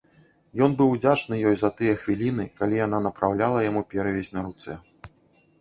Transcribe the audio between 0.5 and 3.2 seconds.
Ён быў удзячны ёй за тыя хвіліны, калі яна